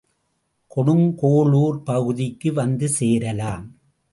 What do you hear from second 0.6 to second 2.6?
கொடுங்கோளூர் பகுதிக்கு